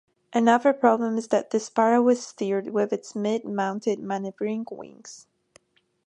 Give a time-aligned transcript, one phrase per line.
[0.33, 5.27] Another problem is that the Sparrow is steered with its mid-mounted maneuvering wings.